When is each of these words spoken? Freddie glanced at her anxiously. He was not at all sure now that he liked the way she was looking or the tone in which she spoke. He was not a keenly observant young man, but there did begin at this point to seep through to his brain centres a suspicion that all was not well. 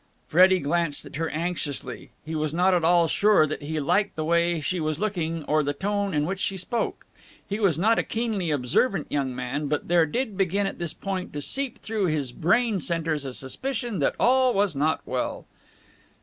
Freddie 0.27 0.57
glanced 0.57 1.05
at 1.05 1.17
her 1.17 1.29
anxiously. 1.29 2.09
He 2.25 2.33
was 2.33 2.55
not 2.55 2.73
at 2.73 2.83
all 2.83 3.05
sure 3.07 3.43
now 3.43 3.49
that 3.49 3.61
he 3.61 3.79
liked 3.79 4.15
the 4.15 4.25
way 4.25 4.59
she 4.59 4.79
was 4.79 4.99
looking 4.99 5.43
or 5.43 5.61
the 5.61 5.73
tone 5.75 6.11
in 6.15 6.25
which 6.25 6.39
she 6.39 6.57
spoke. 6.57 7.05
He 7.47 7.59
was 7.59 7.77
not 7.77 7.99
a 7.99 8.03
keenly 8.03 8.49
observant 8.49 9.05
young 9.11 9.35
man, 9.35 9.67
but 9.67 9.89
there 9.89 10.07
did 10.07 10.35
begin 10.37 10.65
at 10.65 10.79
this 10.79 10.95
point 10.95 11.31
to 11.33 11.41
seep 11.43 11.77
through 11.77 12.07
to 12.07 12.13
his 12.13 12.31
brain 12.31 12.79
centres 12.79 13.25
a 13.25 13.33
suspicion 13.35 13.99
that 13.99 14.15
all 14.19 14.55
was 14.55 14.75
not 14.75 15.01
well. 15.05 15.45